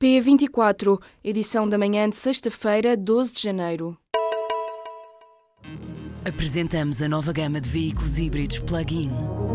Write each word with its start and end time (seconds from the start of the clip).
P24, 0.00 1.02
edição 1.24 1.68
da 1.68 1.76
manhã 1.76 2.08
de 2.08 2.14
sexta-feira, 2.14 2.96
12 2.96 3.32
de 3.32 3.42
janeiro. 3.42 3.98
Apresentamos 6.24 7.02
a 7.02 7.08
nova 7.08 7.32
gama 7.32 7.60
de 7.60 7.68
veículos 7.68 8.16
híbridos 8.16 8.60
plug-in. 8.60 9.10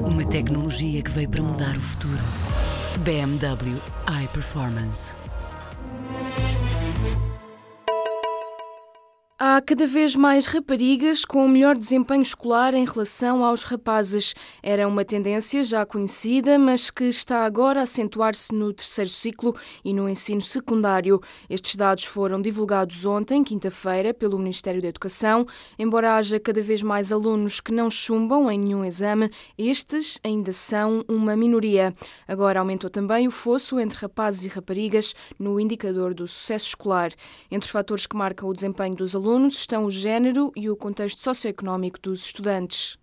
Uma 0.06 0.28
tecnologia 0.28 1.02
que 1.02 1.12
veio 1.12 1.30
para 1.30 1.42
mudar 1.42 1.78
o 1.78 1.80
futuro. 1.80 2.20
BMW 3.06 3.80
iPerformance. 4.22 5.14
Há 9.56 9.62
cada 9.62 9.86
vez 9.86 10.16
mais 10.16 10.48
raparigas 10.48 11.24
com 11.24 11.48
melhor 11.48 11.78
desempenho 11.78 12.24
escolar 12.24 12.74
em 12.74 12.86
relação 12.86 13.46
aos 13.46 13.62
rapazes. 13.62 14.34
Era 14.64 14.88
uma 14.88 15.06
tendência 15.06 15.64
já 15.64 15.86
conhecida, 15.86 16.58
mas 16.58 16.90
que 16.90 17.04
está 17.04 17.46
agora 17.46 17.80
a 17.80 17.84
acentuar-se 17.84 18.52
no 18.52 18.74
terceiro 18.74 19.12
ciclo 19.12 19.56
e 19.86 19.94
no 19.94 20.10
ensino 20.10 20.42
secundário. 20.42 21.22
Estes 21.48 21.76
dados 21.76 22.04
foram 22.06 22.42
divulgados 22.42 23.06
ontem, 23.06 23.44
quinta-feira, 23.44 24.12
pelo 24.12 24.40
Ministério 24.40 24.82
da 24.82 24.88
Educação. 24.88 25.46
Embora 25.78 26.16
haja 26.16 26.40
cada 26.40 26.64
vez 26.64 26.82
mais 26.82 27.12
alunos 27.12 27.60
que 27.60 27.72
não 27.72 27.92
chumbam 27.92 28.50
em 28.50 28.58
nenhum 28.58 28.84
exame, 28.84 29.30
estes 29.56 30.20
ainda 30.24 30.52
são 30.52 31.06
uma 31.08 31.36
minoria. 31.36 31.94
Agora 32.28 32.60
aumentou 32.60 32.90
também 32.90 33.28
o 33.28 33.32
fosso 33.32 33.80
entre 33.80 34.00
rapazes 34.00 34.46
e 34.46 34.50
raparigas 34.50 35.14
no 35.38 35.60
indicador 35.60 36.16
do 36.16 36.28
sucesso 36.28 36.70
escolar. 36.70 37.12
Entre 37.52 37.68
os 37.68 37.72
fatores 37.72 38.08
que 38.08 38.16
marcam 38.16 38.50
o 38.50 38.54
desempenho 38.54 38.96
dos 38.96 39.14
alunos, 39.14 39.43
alunos 39.44 39.58
estão 39.58 39.86
o 39.86 39.92
género 39.92 40.52
e 40.56 40.70
o 40.70 40.78
contexto 40.78 41.20
socioeconómico 41.20 42.00
dos 42.00 42.28
estudantes. 42.28 42.98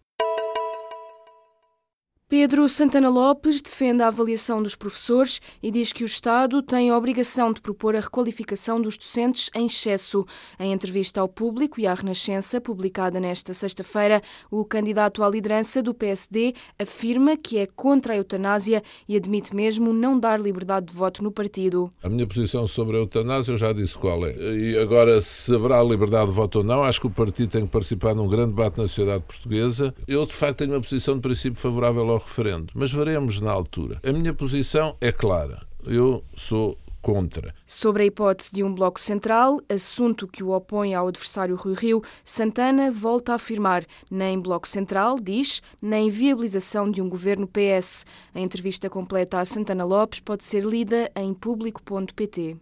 Pedro 2.30 2.68
Santana 2.68 3.08
Lopes 3.08 3.60
defende 3.60 4.04
a 4.04 4.06
avaliação 4.06 4.62
dos 4.62 4.76
professores 4.76 5.40
e 5.60 5.68
diz 5.68 5.92
que 5.92 6.04
o 6.04 6.06
Estado 6.06 6.62
tem 6.62 6.88
a 6.88 6.96
obrigação 6.96 7.52
de 7.52 7.60
propor 7.60 7.96
a 7.96 8.00
requalificação 8.00 8.80
dos 8.80 8.96
docentes 8.96 9.50
em 9.52 9.66
excesso. 9.66 10.24
Em 10.56 10.72
entrevista 10.72 11.20
ao 11.20 11.28
público 11.28 11.80
e 11.80 11.88
à 11.88 11.92
Renascença, 11.92 12.60
publicada 12.60 13.18
nesta 13.18 13.52
sexta-feira, 13.52 14.22
o 14.48 14.64
candidato 14.64 15.24
à 15.24 15.28
liderança 15.28 15.82
do 15.82 15.92
PSD 15.92 16.54
afirma 16.78 17.36
que 17.36 17.58
é 17.58 17.66
contra 17.66 18.12
a 18.12 18.16
eutanásia 18.16 18.80
e 19.08 19.16
admite 19.16 19.52
mesmo 19.52 19.92
não 19.92 20.16
dar 20.16 20.40
liberdade 20.40 20.86
de 20.86 20.92
voto 20.92 21.24
no 21.24 21.32
partido. 21.32 21.90
A 22.00 22.08
minha 22.08 22.28
posição 22.28 22.64
sobre 22.64 22.96
a 22.96 23.00
eutanásia 23.00 23.54
eu 23.54 23.58
já 23.58 23.72
disse 23.72 23.98
qual 23.98 24.24
é. 24.24 24.36
E 24.56 24.78
agora, 24.78 25.20
se 25.20 25.52
haverá 25.52 25.82
liberdade 25.82 26.28
de 26.28 26.36
voto 26.36 26.58
ou 26.58 26.64
não, 26.64 26.84
acho 26.84 27.00
que 27.00 27.08
o 27.08 27.10
partido 27.10 27.50
tem 27.50 27.66
que 27.66 27.72
participar 27.72 28.14
num 28.14 28.28
grande 28.28 28.50
debate 28.50 28.78
na 28.78 28.86
sociedade 28.86 29.24
portuguesa. 29.24 29.92
Eu, 30.06 30.24
de 30.24 30.32
facto, 30.32 30.58
tenho 30.58 30.74
uma 30.74 30.80
posição 30.80 31.16
de 31.16 31.20
princípio 31.22 31.58
favorável 31.58 32.08
ao 32.08 32.19
referendo, 32.20 32.72
mas 32.74 32.92
veremos 32.92 33.40
na 33.40 33.50
altura. 33.50 34.00
A 34.04 34.12
minha 34.12 34.32
posição 34.32 34.96
é 35.00 35.10
clara. 35.10 35.66
Eu 35.84 36.22
sou 36.36 36.78
contra. 37.00 37.54
Sobre 37.66 38.02
a 38.02 38.06
hipótese 38.06 38.52
de 38.52 38.62
um 38.62 38.74
bloco 38.74 39.00
central, 39.00 39.60
assunto 39.68 40.28
que 40.28 40.42
o 40.42 40.50
opõe 40.50 40.94
ao 40.94 41.08
adversário 41.08 41.56
Rui 41.56 41.74
Rio, 41.74 42.02
Santana 42.22 42.90
volta 42.90 43.32
a 43.32 43.36
afirmar 43.36 43.84
nem 44.10 44.38
bloco 44.38 44.68
central, 44.68 45.16
diz, 45.20 45.62
nem 45.80 46.10
viabilização 46.10 46.90
de 46.90 47.00
um 47.00 47.08
governo 47.08 47.46
PS. 47.46 48.04
A 48.34 48.40
entrevista 48.40 48.88
completa 48.90 49.40
a 49.40 49.44
Santana 49.44 49.84
Lopes 49.84 50.20
pode 50.20 50.44
ser 50.44 50.64
lida 50.64 51.10
em 51.16 51.32
público.pt. 51.32 52.56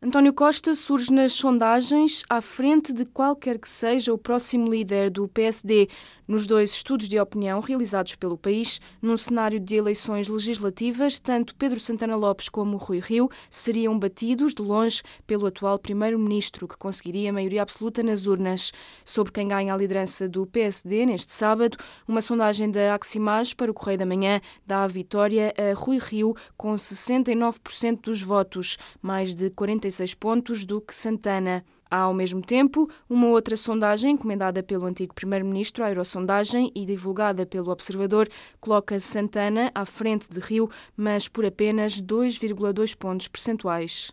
António 0.00 0.32
Costa 0.32 0.76
surge 0.76 1.12
nas 1.12 1.32
sondagens 1.32 2.22
à 2.28 2.40
frente 2.40 2.92
de 2.92 3.04
qualquer 3.04 3.58
que 3.58 3.68
seja 3.68 4.14
o 4.14 4.18
próximo 4.18 4.70
líder 4.70 5.10
do 5.10 5.26
PSD, 5.26 5.88
nos 6.28 6.46
dois 6.46 6.72
estudos 6.72 7.08
de 7.08 7.18
opinião 7.18 7.60
realizados 7.60 8.14
pelo 8.14 8.36
país, 8.36 8.80
num 9.00 9.16
cenário 9.16 9.58
de 9.58 9.76
eleições 9.76 10.28
legislativas, 10.28 11.18
tanto 11.18 11.56
Pedro 11.56 11.80
Santana 11.80 12.14
Lopes 12.14 12.50
como 12.50 12.76
Rui 12.76 13.00
Rio 13.00 13.30
seriam 13.48 13.98
batidos 13.98 14.54
de 14.54 14.62
longe 14.62 15.02
pelo 15.26 15.46
atual 15.46 15.78
primeiro-ministro, 15.78 16.68
que 16.68 16.76
conseguiria 16.76 17.32
maioria 17.32 17.62
absoluta 17.62 18.02
nas 18.02 18.26
urnas. 18.26 18.72
Sobre 19.04 19.32
quem 19.32 19.48
ganha 19.48 19.72
a 19.72 19.76
liderança 19.76 20.28
do 20.28 20.46
PSD 20.46 21.06
neste 21.06 21.32
sábado, 21.32 21.78
uma 22.06 22.20
sondagem 22.20 22.70
da 22.70 22.94
Aximage 22.94 23.56
para 23.56 23.70
o 23.70 23.74
Correio 23.74 23.98
da 23.98 24.06
Manhã 24.06 24.40
dá 24.66 24.84
a 24.84 24.86
vitória 24.86 25.54
a 25.56 25.74
Rui 25.74 25.98
Rio 25.98 26.34
com 26.56 26.74
69% 26.74 28.02
dos 28.02 28.20
votos, 28.20 28.76
mais 29.00 29.34
de 29.34 29.48
46 29.48 30.14
pontos 30.14 30.66
do 30.66 30.80
que 30.80 30.94
Santana. 30.94 31.64
Há, 31.90 32.00
ao 32.00 32.12
mesmo 32.12 32.42
tempo, 32.42 32.88
uma 33.08 33.28
outra 33.28 33.56
sondagem 33.56 34.12
encomendada 34.12 34.62
pelo 34.62 34.84
antigo 34.84 35.14
primeiro-ministro, 35.14 35.82
a 35.82 35.86
Aerosondagem, 35.86 36.70
e 36.74 36.84
divulgada 36.84 37.46
pelo 37.46 37.70
Observador, 37.70 38.28
coloca 38.60 39.00
Santana 39.00 39.70
à 39.74 39.84
frente 39.84 40.28
de 40.30 40.38
Rio, 40.38 40.68
mas 40.96 41.28
por 41.28 41.46
apenas 41.46 42.02
2,2 42.02 42.94
pontos 42.96 43.28
percentuais. 43.28 44.12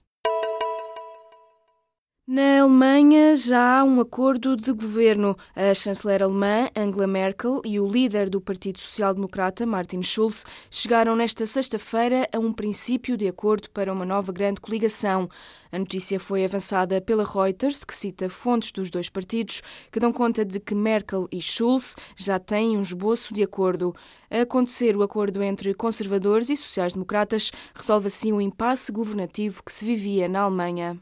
Na 2.27 2.61
Alemanha 2.61 3.35
já 3.35 3.81
há 3.81 3.83
um 3.83 4.01
acordo 4.01 4.57
de 4.57 4.73
governo. 4.73 5.35
A 5.55 5.75
chanceler 5.75 6.23
alemã 6.23 6.67
Angela 6.75 7.05
Merkel 7.05 7.61
e 7.63 7.79
o 7.79 7.87
líder 7.87 8.31
do 8.31 8.41
Partido 8.41 8.79
Social 8.79 9.13
Democrata 9.13 9.63
Martin 9.63 10.01
Schulz 10.01 10.43
chegaram 10.71 11.15
nesta 11.15 11.45
sexta-feira 11.45 12.27
a 12.33 12.39
um 12.39 12.51
princípio 12.51 13.15
de 13.15 13.27
acordo 13.27 13.69
para 13.69 13.93
uma 13.93 14.07
nova 14.07 14.31
grande 14.31 14.59
coligação. 14.59 15.29
A 15.71 15.77
notícia 15.77 16.19
foi 16.19 16.43
avançada 16.43 16.99
pela 16.99 17.23
Reuters, 17.23 17.83
que 17.83 17.95
cita 17.95 18.27
fontes 18.27 18.71
dos 18.71 18.89
dois 18.89 19.07
partidos, 19.07 19.61
que 19.91 19.99
dão 19.99 20.11
conta 20.11 20.43
de 20.43 20.59
que 20.59 20.73
Merkel 20.73 21.27
e 21.31 21.39
Schulz 21.39 21.95
já 22.17 22.39
têm 22.39 22.75
um 22.75 22.81
esboço 22.81 23.35
de 23.35 23.43
acordo. 23.43 23.93
A 24.31 24.41
acontecer 24.41 24.97
o 24.97 25.03
acordo 25.03 25.43
entre 25.43 25.75
conservadores 25.75 26.49
e 26.49 26.55
sociais-democratas 26.55 27.51
resolve 27.75 28.07
assim 28.07 28.33
o 28.33 28.41
impasse 28.41 28.91
governativo 28.91 29.61
que 29.63 29.71
se 29.71 29.85
vivia 29.85 30.27
na 30.27 30.39
Alemanha. 30.41 30.99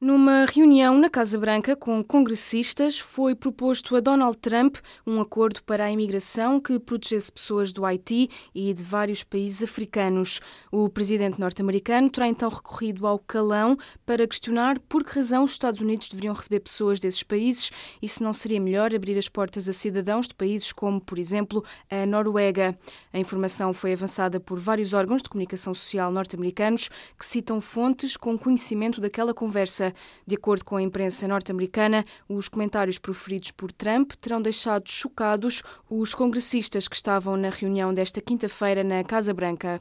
Numa 0.00 0.44
reunião 0.44 0.96
na 0.96 1.10
Casa 1.10 1.36
Branca 1.36 1.74
com 1.74 2.04
congressistas, 2.04 3.00
foi 3.00 3.34
proposto 3.34 3.96
a 3.96 4.00
Donald 4.00 4.38
Trump 4.38 4.76
um 5.04 5.20
acordo 5.20 5.60
para 5.64 5.86
a 5.86 5.90
imigração 5.90 6.60
que 6.60 6.78
protegesse 6.78 7.32
pessoas 7.32 7.72
do 7.72 7.84
Haiti 7.84 8.30
e 8.54 8.72
de 8.72 8.84
vários 8.84 9.24
países 9.24 9.60
africanos. 9.60 10.40
O 10.70 10.88
presidente 10.88 11.40
norte-americano 11.40 12.08
terá 12.10 12.28
então 12.28 12.48
recorrido 12.48 13.08
ao 13.08 13.18
calão 13.18 13.76
para 14.06 14.24
questionar 14.24 14.78
por 14.88 15.02
que 15.02 15.16
razão 15.16 15.42
os 15.42 15.50
Estados 15.50 15.80
Unidos 15.80 16.08
deveriam 16.08 16.32
receber 16.32 16.60
pessoas 16.60 17.00
desses 17.00 17.24
países 17.24 17.72
e 18.00 18.06
se 18.06 18.22
não 18.22 18.32
seria 18.32 18.60
melhor 18.60 18.94
abrir 18.94 19.18
as 19.18 19.28
portas 19.28 19.68
a 19.68 19.72
cidadãos 19.72 20.28
de 20.28 20.34
países 20.36 20.70
como, 20.70 21.00
por 21.00 21.18
exemplo, 21.18 21.64
a 21.90 22.06
Noruega. 22.06 22.78
A 23.12 23.18
informação 23.18 23.72
foi 23.72 23.94
avançada 23.94 24.38
por 24.38 24.60
vários 24.60 24.92
órgãos 24.92 25.22
de 25.22 25.28
comunicação 25.28 25.74
social 25.74 26.12
norte-americanos 26.12 26.88
que 27.18 27.26
citam 27.26 27.60
fontes 27.60 28.16
com 28.16 28.38
conhecimento 28.38 29.00
daquela 29.00 29.34
conversa. 29.34 29.87
De 30.26 30.36
acordo 30.36 30.64
com 30.64 30.76
a 30.76 30.82
imprensa 30.82 31.26
norte-americana, 31.26 32.04
os 32.28 32.48
comentários 32.48 32.98
proferidos 32.98 33.50
por 33.50 33.72
Trump 33.72 34.12
terão 34.20 34.40
deixado 34.40 34.90
chocados 34.90 35.62
os 35.88 36.14
congressistas 36.14 36.88
que 36.88 36.96
estavam 36.96 37.36
na 37.36 37.50
reunião 37.50 37.92
desta 37.92 38.20
quinta-feira 38.20 38.84
na 38.84 39.02
Casa 39.04 39.32
Branca. 39.32 39.80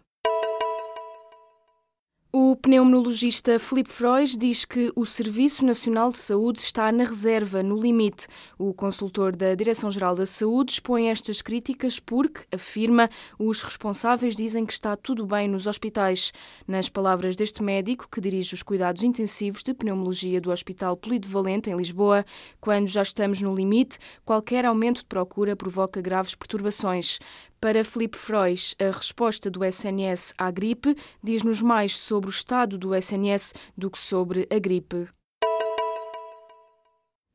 O 2.30 2.58
pneumologista 2.58 3.58
Filipe 3.58 3.90
Frois 3.90 4.36
diz 4.36 4.66
que 4.66 4.92
o 4.98 5.06
Serviço 5.06 5.66
Nacional 5.66 6.12
de 6.12 6.18
Saúde 6.18 6.60
está 6.60 6.92
na 6.92 7.06
reserva, 7.06 7.64
no 7.64 7.80
limite. 7.80 8.28
O 8.60 8.74
consultor 8.74 9.34
da 9.34 9.56
Direção-Geral 9.56 10.14
da 10.14 10.26
Saúde 10.26 10.74
expõe 10.74 11.08
estas 11.08 11.42
críticas 11.42 12.02
porque, 12.02 12.42
afirma, 12.54 13.10
os 13.40 13.62
responsáveis 13.62 14.36
dizem 14.36 14.66
que 14.66 14.74
está 14.74 14.98
tudo 14.98 15.26
bem 15.26 15.48
nos 15.48 15.68
hospitais. 15.68 16.34
Nas 16.68 16.90
palavras 16.90 17.38
deste 17.38 17.64
médico, 17.64 18.10
que 18.12 18.20
dirige 18.20 18.54
os 18.54 18.62
cuidados 18.62 19.04
intensivos 19.04 19.64
de 19.64 19.74
pneumologia 19.74 20.42
do 20.42 20.52
Hospital 20.52 20.98
Polivalente, 20.98 21.70
em 21.70 21.78
Lisboa, 21.78 22.26
quando 22.60 22.90
já 22.90 23.04
estamos 23.04 23.42
no 23.42 23.56
limite, 23.56 24.00
qualquer 24.26 24.66
aumento 24.66 25.00
de 25.00 25.06
procura 25.06 25.56
provoca 25.56 26.02
graves 26.02 26.36
perturbações. 26.36 27.20
Para 27.60 27.84
Felipe 27.84 28.18
Frois, 28.20 28.76
a 28.80 28.96
resposta 28.96 29.50
do 29.50 29.66
SNS 29.66 30.32
à 30.38 30.52
gripe 30.52 30.96
diz-nos 31.24 31.60
mais 31.60 31.98
sobre 31.98 32.30
o 32.30 32.32
estado 32.32 32.78
do 32.78 32.94
SNS 32.94 33.56
do 33.76 33.90
que 33.90 33.98
sobre 33.98 34.48
a 34.52 34.60
gripe. 34.60 35.08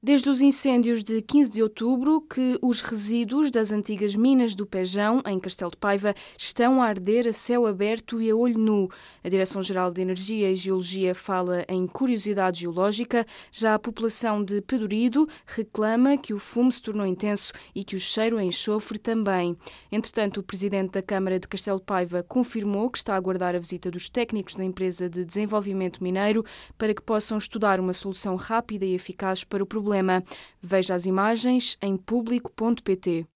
Desde 0.04 0.28
os 0.28 0.40
incêndios 0.40 1.04
de 1.04 1.22
15 1.22 1.52
de 1.52 1.62
outubro, 1.62 2.22
que 2.22 2.58
os 2.60 2.80
resíduos 2.80 3.52
das 3.52 3.70
antigas 3.70 4.16
minas 4.16 4.52
do 4.52 4.66
Pejão, 4.66 5.22
em 5.24 5.38
Castelo 5.38 5.70
de 5.70 5.76
Paiva, 5.76 6.12
estão 6.36 6.82
a 6.82 6.86
arder 6.86 7.28
a 7.28 7.32
céu 7.32 7.66
aberto 7.66 8.20
e 8.20 8.28
a 8.28 8.34
olho 8.34 8.58
nu. 8.58 8.88
A 9.22 9.28
Direção-Geral 9.28 9.92
de 9.92 10.02
Energia 10.02 10.50
e 10.50 10.56
Geologia 10.56 11.14
fala 11.14 11.64
em 11.68 11.86
curiosidade 11.86 12.62
geológica. 12.62 13.24
Já 13.52 13.74
a 13.74 13.78
população 13.78 14.42
de 14.42 14.60
Pedurido 14.60 15.28
reclama 15.46 16.18
que 16.18 16.34
o 16.34 16.38
fumo 16.40 16.72
se 16.72 16.82
tornou 16.82 17.06
intenso 17.06 17.52
e 17.72 17.84
que 17.84 17.94
o 17.94 18.00
cheiro 18.00 18.38
a 18.38 18.42
enxofre 18.42 18.98
também. 18.98 19.56
Entretanto, 19.92 20.40
o 20.40 20.42
presidente 20.42 20.94
da 20.94 21.02
Câmara 21.02 21.38
de 21.38 21.46
Castelo 21.46 21.78
de 21.78 21.86
Paiva 21.86 22.24
confirmou 22.24 22.90
que 22.90 22.98
está 22.98 23.14
a 23.14 23.16
aguardar 23.16 23.54
a 23.54 23.60
visita 23.60 23.88
dos 23.88 24.08
técnicos 24.08 24.56
da 24.56 24.64
empresa 24.64 25.08
de 25.08 25.24
desenvolvimento 25.24 26.02
mineiro 26.02 26.44
para 26.76 26.92
que 26.92 27.02
possam 27.02 27.38
estudar 27.38 27.78
uma 27.78 27.92
solução 27.92 28.34
rápida 28.34 28.84
e 28.84 28.96
eficaz 28.96 29.44
para 29.44 29.62
o 29.62 29.66
problema 29.66 29.91
problema. 29.92 30.24
Veja 30.62 30.94
as 30.94 31.04
imagens 31.06 31.76
em 31.82 31.96
público.pt. 31.96 33.26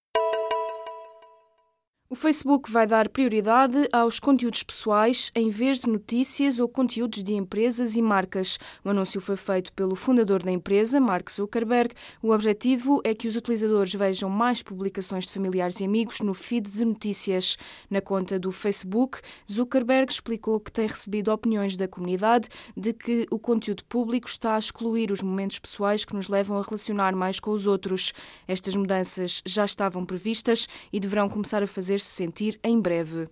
O 2.09 2.15
Facebook 2.15 2.71
vai 2.71 2.87
dar 2.87 3.09
prioridade 3.09 3.89
aos 3.91 4.17
conteúdos 4.17 4.63
pessoais 4.63 5.29
em 5.35 5.49
vez 5.49 5.81
de 5.81 5.89
notícias 5.89 6.57
ou 6.57 6.69
conteúdos 6.69 7.21
de 7.21 7.33
empresas 7.33 7.97
e 7.97 8.01
marcas. 8.01 8.57
O 8.81 8.89
anúncio 8.89 9.19
foi 9.19 9.35
feito 9.35 9.73
pelo 9.73 9.93
fundador 9.93 10.41
da 10.41 10.49
empresa, 10.49 11.01
Mark 11.01 11.29
Zuckerberg. 11.29 11.93
O 12.23 12.31
objetivo 12.31 13.01
é 13.03 13.13
que 13.13 13.27
os 13.27 13.35
utilizadores 13.35 13.93
vejam 13.93 14.29
mais 14.29 14.63
publicações 14.63 15.25
de 15.25 15.33
familiares 15.33 15.81
e 15.81 15.83
amigos 15.83 16.21
no 16.21 16.33
feed 16.33 16.69
de 16.69 16.85
notícias. 16.85 17.57
Na 17.89 17.99
conta 17.99 18.39
do 18.39 18.53
Facebook, 18.53 19.19
Zuckerberg 19.51 20.09
explicou 20.09 20.61
que 20.61 20.71
tem 20.71 20.87
recebido 20.87 21.29
opiniões 21.29 21.75
da 21.75 21.89
comunidade 21.89 22.47
de 22.77 22.93
que 22.93 23.25
o 23.29 23.37
conteúdo 23.37 23.83
público 23.83 24.29
está 24.29 24.55
a 24.55 24.59
excluir 24.59 25.11
os 25.11 25.21
momentos 25.21 25.59
pessoais 25.59 26.05
que 26.05 26.15
nos 26.15 26.29
levam 26.29 26.57
a 26.57 26.61
relacionar 26.61 27.13
mais 27.13 27.37
com 27.37 27.51
os 27.51 27.67
outros. 27.67 28.13
Estas 28.47 28.77
mudanças 28.77 29.41
já 29.45 29.65
estavam 29.65 30.05
previstas 30.05 30.69
e 30.93 31.01
deverão 31.01 31.27
começar 31.27 31.61
a 31.61 31.67
fazer 31.67 31.96
fazer-se 31.97 32.05
sentir 32.05 32.59
em 32.63 32.79
breve. 32.79 33.27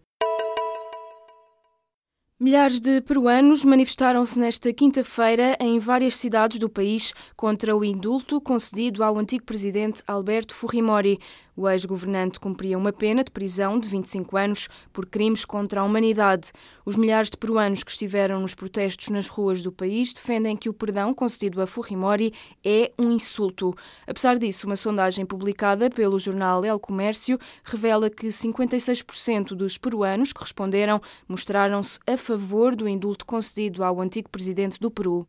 Milhares 2.37 2.81
de 2.81 2.99
peruanos 3.01 3.63
manifestaram-se 3.63 4.37
nesta 4.37 4.73
quinta-feira 4.73 5.57
em 5.59 5.79
várias 5.79 6.15
cidades 6.15 6.59
do 6.59 6.69
país 6.69 7.13
contra 7.35 7.75
o 7.75 7.83
indulto 7.83 8.41
concedido 8.41 9.03
ao 9.03 9.17
antigo 9.17 9.45
presidente 9.45 10.03
Alberto 10.05 10.53
Fujimori. 10.53 11.17
O 11.57 11.69
ex-governante 11.69 12.39
cumpria 12.39 12.77
uma 12.77 12.91
pena 12.91 13.23
de 13.23 13.31
prisão 13.31 13.79
de 13.79 13.87
25 13.87 14.35
anos 14.35 14.67
por 14.91 15.05
crimes 15.05 15.45
contra 15.45 15.79
a 15.79 15.83
humanidade. 15.83 16.51
Os 16.85 16.97
milhares 16.97 17.29
de 17.29 17.37
peruanos 17.37 17.83
que 17.83 17.91
estiveram 17.91 18.41
nos 18.41 18.53
protestos 18.53 19.07
nas 19.09 19.27
ruas 19.27 19.61
do 19.61 19.71
país 19.71 20.11
defendem 20.11 20.57
que 20.57 20.67
o 20.67 20.73
perdão 20.73 21.13
concedido 21.13 21.61
a 21.61 21.67
Fujimori 21.67 22.33
é 22.63 22.91
um 22.99 23.11
insulto. 23.11 23.73
Apesar 24.05 24.37
disso, 24.37 24.67
uma 24.67 24.75
sondagem 24.75 25.25
publicada 25.25 25.89
pelo 25.89 26.19
jornal 26.19 26.65
El 26.65 26.79
Comércio 26.79 27.39
revela 27.63 28.09
que 28.09 28.27
56% 28.27 29.55
dos 29.55 29.77
peruanos 29.77 30.33
que 30.33 30.41
responderam 30.41 30.99
mostraram-se 31.27 31.99
a 32.05 32.17
favor 32.17 32.75
do 32.75 32.87
indulto 32.87 33.25
concedido 33.25 33.83
ao 33.83 34.01
antigo 34.01 34.29
presidente 34.29 34.79
do 34.79 34.91
Peru. 34.91 35.27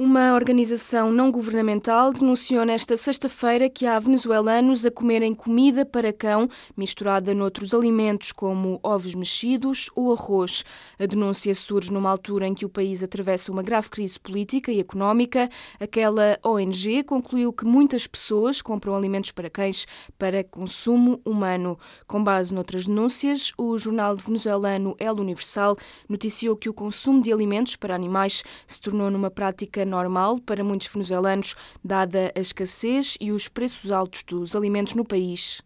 Uma 0.00 0.32
organização 0.36 1.10
não 1.10 1.28
governamental 1.28 2.12
denunciou 2.12 2.64
nesta 2.64 2.96
sexta-feira 2.96 3.68
que 3.68 3.84
há 3.84 3.98
venezuelanos 3.98 4.86
a 4.86 4.92
comerem 4.92 5.34
comida 5.34 5.84
para 5.84 6.12
cão 6.12 6.46
misturada 6.76 7.34
noutros 7.34 7.74
alimentos, 7.74 8.30
como 8.30 8.78
ovos 8.80 9.16
mexidos 9.16 9.90
ou 9.96 10.12
arroz. 10.12 10.64
A 11.00 11.04
denúncia 11.04 11.52
surge 11.52 11.92
numa 11.92 12.10
altura 12.10 12.46
em 12.46 12.54
que 12.54 12.64
o 12.64 12.68
país 12.68 13.02
atravessa 13.02 13.50
uma 13.50 13.60
grave 13.60 13.90
crise 13.90 14.20
política 14.20 14.70
e 14.70 14.78
económica. 14.78 15.48
Aquela 15.80 16.38
ONG 16.44 17.02
concluiu 17.02 17.52
que 17.52 17.64
muitas 17.64 18.06
pessoas 18.06 18.62
compram 18.62 18.94
alimentos 18.94 19.32
para 19.32 19.50
cães 19.50 19.84
para 20.16 20.44
consumo 20.44 21.20
humano. 21.24 21.76
Com 22.06 22.22
base 22.22 22.54
noutras 22.54 22.86
denúncias, 22.86 23.52
o 23.58 23.76
jornal 23.76 24.16
venezuelano 24.16 24.94
El 25.00 25.14
Universal 25.14 25.76
noticiou 26.08 26.56
que 26.56 26.68
o 26.68 26.72
consumo 26.72 27.20
de 27.20 27.32
alimentos 27.32 27.74
para 27.74 27.96
animais 27.96 28.44
se 28.64 28.80
tornou 28.80 29.10
numa 29.10 29.28
prática 29.28 29.87
normal 29.88 30.38
para 30.40 30.62
muitos 30.62 30.86
venezuelanos, 30.86 31.56
dada 31.82 32.32
a 32.36 32.40
escassez 32.40 33.16
e 33.20 33.32
os 33.32 33.48
preços 33.48 33.90
altos 33.90 34.22
dos 34.22 34.54
alimentos 34.54 34.94
no 34.94 35.04
país. 35.04 35.62